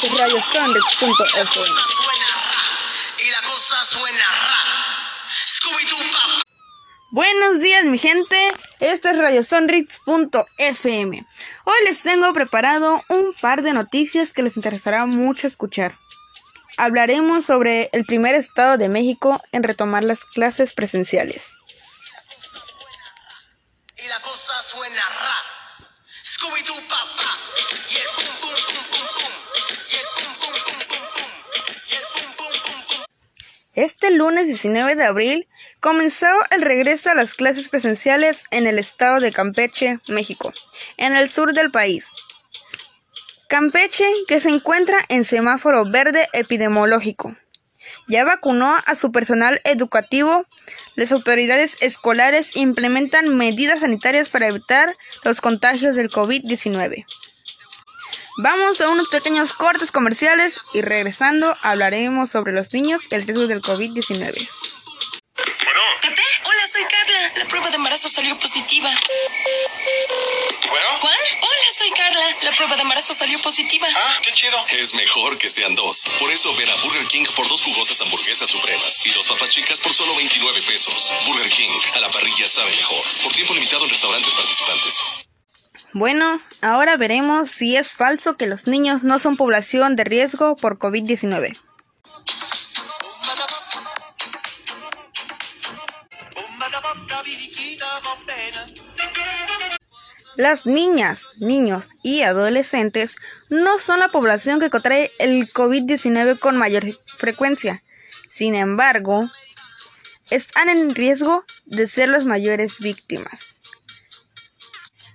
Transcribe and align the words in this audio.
Este. 0.00 1.60
Y 3.18 3.30
la 3.30 3.42
cosa 3.42 3.84
suena 3.84 4.24
ra. 4.28 4.58
Buenos 7.10 7.60
días, 7.60 7.84
mi 7.84 7.98
gente. 7.98 8.52
Esto 8.78 9.08
es 9.08 9.18
Radio 9.18 9.42
Sonrix.fm. 9.42 11.26
Hoy 11.64 11.76
les 11.84 12.02
tengo 12.02 12.32
preparado 12.32 13.02
un 13.08 13.34
par 13.40 13.62
de 13.62 13.72
noticias 13.72 14.32
que 14.32 14.42
les 14.42 14.56
interesará 14.56 15.04
mucho 15.06 15.48
escuchar. 15.48 15.98
Hablaremos 16.76 17.44
sobre 17.44 17.90
el 17.92 18.04
primer 18.04 18.36
estado 18.36 18.76
de 18.76 18.88
México 18.88 19.40
en 19.50 19.64
retomar 19.64 20.04
las 20.04 20.24
clases 20.24 20.74
presenciales. 20.74 21.48
Y 23.96 24.06
la 24.06 24.20
cosa 24.20 24.62
suena 24.62 25.02
ra. 25.20 25.37
Este 33.88 34.10
lunes 34.10 34.46
19 34.46 34.96
de 34.96 35.04
abril 35.04 35.48
comenzó 35.80 36.26
el 36.50 36.60
regreso 36.60 37.08
a 37.08 37.14
las 37.14 37.32
clases 37.32 37.70
presenciales 37.70 38.44
en 38.50 38.66
el 38.66 38.78
estado 38.78 39.18
de 39.18 39.32
Campeche, 39.32 39.98
México, 40.08 40.52
en 40.98 41.16
el 41.16 41.26
sur 41.26 41.54
del 41.54 41.70
país. 41.70 42.04
Campeche, 43.48 44.04
que 44.26 44.42
se 44.42 44.50
encuentra 44.50 44.98
en 45.08 45.24
semáforo 45.24 45.90
verde 45.90 46.28
epidemiológico, 46.34 47.34
ya 48.08 48.26
vacunó 48.26 48.76
a 48.84 48.94
su 48.94 49.10
personal 49.10 49.62
educativo. 49.64 50.44
Las 50.94 51.10
autoridades 51.10 51.78
escolares 51.80 52.56
implementan 52.56 53.38
medidas 53.38 53.80
sanitarias 53.80 54.28
para 54.28 54.48
evitar 54.48 54.94
los 55.24 55.40
contagios 55.40 55.96
del 55.96 56.10
COVID-19. 56.10 57.06
Vamos 58.40 58.80
a 58.80 58.88
unos 58.88 59.08
pequeños 59.08 59.52
cortes 59.52 59.90
comerciales 59.90 60.60
y 60.72 60.80
regresando 60.80 61.56
hablaremos 61.60 62.30
sobre 62.30 62.52
los 62.52 62.72
niños 62.72 63.00
y 63.10 63.14
el 63.16 63.26
riesgo 63.26 63.48
del 63.48 63.60
COVID-19. 63.60 64.06
Bueno, 64.14 65.80
Pepe, 66.00 66.22
hola, 66.44 66.66
soy 66.70 66.84
Carla. 66.84 67.32
La 67.34 67.44
prueba 67.46 67.68
de 67.70 67.74
embarazo 67.74 68.08
salió 68.08 68.38
positiva. 68.38 68.90
bueno. 70.70 70.86
Juan, 71.00 71.18
hola, 71.40 71.68
soy 71.76 71.90
Carla. 71.90 72.36
La 72.42 72.52
prueba 72.54 72.76
de 72.76 72.82
embarazo 72.82 73.12
salió 73.12 73.42
positiva. 73.42 73.88
Ah, 73.96 74.18
qué 74.22 74.32
chido. 74.32 74.64
Es 74.68 74.94
mejor 74.94 75.36
que 75.38 75.48
sean 75.48 75.74
dos. 75.74 76.04
Por 76.20 76.30
eso 76.30 76.54
ven 76.54 76.68
a 76.68 76.76
Burger 76.76 77.08
King 77.08 77.24
por 77.34 77.48
dos 77.48 77.60
jugosas 77.64 78.00
hamburguesas 78.02 78.48
supremas 78.48 79.04
y 79.04 79.10
dos 79.10 79.26
papas 79.26 79.48
chicas 79.48 79.80
por 79.80 79.92
solo 79.92 80.14
29 80.14 80.62
pesos. 80.62 81.10
Burger 81.26 81.50
King, 81.50 81.76
a 81.96 81.98
la 81.98 82.08
parrilla 82.08 82.46
sabe 82.46 82.70
mejor. 82.70 83.02
Por 83.24 83.32
tiempo 83.32 83.54
limitado 83.54 83.82
en 83.82 83.90
restaurantes 83.90 84.32
participantes. 84.32 85.27
Bueno, 85.94 86.40
ahora 86.60 86.96
veremos 86.96 87.50
si 87.50 87.76
es 87.76 87.92
falso 87.92 88.36
que 88.36 88.46
los 88.46 88.66
niños 88.66 89.04
no 89.04 89.18
son 89.18 89.36
población 89.36 89.96
de 89.96 90.04
riesgo 90.04 90.54
por 90.56 90.78
COVID-19. 90.78 91.56
Las 100.36 100.66
niñas, 100.66 101.22
niños 101.40 101.88
y 102.02 102.22
adolescentes 102.22 103.16
no 103.48 103.78
son 103.78 103.98
la 103.98 104.08
población 104.08 104.60
que 104.60 104.70
contrae 104.70 105.10
el 105.18 105.52
COVID-19 105.52 106.38
con 106.38 106.56
mayor 106.56 106.84
frecuencia. 107.16 107.82
Sin 108.28 108.54
embargo, 108.54 109.28
están 110.30 110.68
en 110.68 110.94
riesgo 110.94 111.44
de 111.64 111.88
ser 111.88 112.10
las 112.10 112.24
mayores 112.24 112.78
víctimas. 112.78 113.57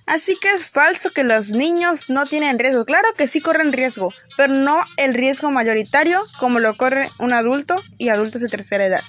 Así 0.05 0.35
que 0.35 0.51
es 0.51 0.69
falso 0.69 1.11
que 1.11 1.23
los 1.23 1.51
niños 1.51 2.09
no 2.09 2.25
tienen 2.25 2.59
riesgo. 2.59 2.85
Claro 2.85 3.07
que 3.17 3.27
sí 3.27 3.39
corren 3.39 3.71
riesgo, 3.71 4.13
pero 4.35 4.53
no 4.53 4.83
el 4.97 5.13
riesgo 5.13 5.49
mayoritario 5.49 6.25
como 6.39 6.59
lo 6.59 6.75
corre 6.75 7.09
un 7.19 7.33
adulto 7.33 7.81
y 7.97 8.09
adultos 8.09 8.41
de 8.41 8.49
tercera 8.49 8.85
edad. 8.85 9.03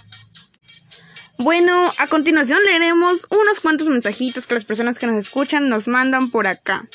Bueno, 1.37 1.93
a 1.99 2.07
continuación 2.07 2.61
leeremos 2.65 3.27
unos 3.29 3.59
cuantos 3.59 3.89
mensajitos 3.89 4.47
que 4.47 4.55
las 4.55 4.65
personas 4.65 4.99
que 4.99 5.09
nos 5.09 5.17
escuchan 5.17 5.69
nos 5.69 5.89
mandan 5.89 6.31
por 6.31 6.47
acá. 6.47 6.89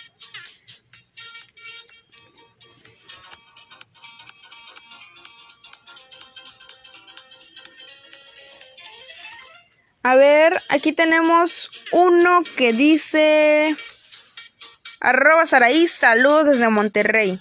A 10.01 10.15
ver, 10.15 10.63
aquí 10.69 10.93
tenemos 10.93 11.69
uno 11.91 12.43
que 12.55 12.71
dice... 12.71 13.75
Arroba 15.01 15.45
Saraí, 15.45 15.87
saludos 15.87 16.45
desde 16.45 16.67
Monterrey. 16.67 17.39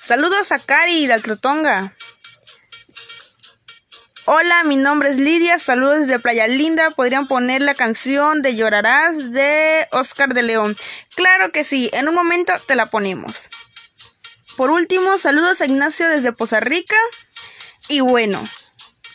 Saludos 0.00 0.52
a 0.52 0.60
Cari 0.60 1.08
de 1.08 1.12
Altrotonga. 1.12 1.96
Hola, 4.26 4.62
mi 4.62 4.76
nombre 4.76 5.08
es 5.08 5.16
Lidia, 5.16 5.58
saludos 5.58 6.00
desde 6.02 6.20
Playa 6.20 6.46
Linda. 6.46 6.92
¿Podrían 6.92 7.26
poner 7.26 7.62
la 7.62 7.74
canción 7.74 8.42
de 8.42 8.54
Llorarás 8.54 9.32
de 9.32 9.88
Oscar 9.90 10.34
de 10.34 10.44
León? 10.44 10.76
Claro 11.16 11.50
que 11.50 11.64
sí, 11.64 11.90
en 11.92 12.08
un 12.08 12.14
momento 12.14 12.52
te 12.68 12.76
la 12.76 12.86
ponemos. 12.86 13.48
Por 14.56 14.70
último, 14.70 15.18
saludos 15.18 15.60
a 15.60 15.66
Ignacio 15.66 16.08
desde 16.08 16.32
Poza 16.32 16.60
Rica. 16.60 16.96
Y 17.88 18.02
bueno, 18.02 18.48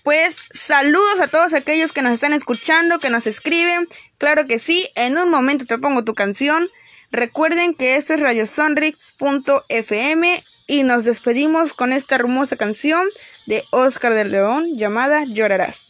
pues 0.04 0.36
saludos 0.52 1.22
a 1.22 1.30
todos 1.30 1.54
aquellos 1.54 1.94
que 1.94 2.02
nos 2.02 2.12
están 2.12 2.34
escuchando, 2.34 3.00
que 3.00 3.10
nos 3.10 3.26
escriben. 3.26 3.88
Claro 4.18 4.48
que 4.48 4.60
sí, 4.60 4.90
en 4.96 5.18
un 5.18 5.30
momento 5.30 5.66
te 5.66 5.78
pongo 5.78 6.04
tu 6.04 6.14
canción. 6.14 6.70
Recuerden 7.12 7.74
que 7.74 7.96
esto 7.96 8.14
es 8.14 8.20
radiosonrix.fm 8.20 10.44
y 10.68 10.84
nos 10.84 11.06
despedimos 11.06 11.74
con 11.74 11.92
esta 11.94 12.16
hermosa 12.16 12.58
canción 12.58 13.08
de 13.46 13.64
Oscar 13.72 14.14
de 14.14 14.26
León 14.26 14.78
llamada 14.78 15.24
Llorarás. 15.24 15.88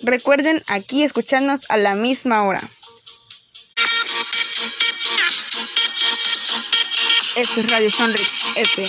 Recuerden 0.00 0.64
aquí 0.66 1.04
escucharnos 1.04 1.60
a 1.68 1.76
la 1.76 1.94
misma 1.94 2.42
hora. 2.44 2.70
Esto 7.36 7.60
es 7.60 7.70
Radio 7.70 7.90
Sonrix 7.90 8.30
FM. 8.56 8.88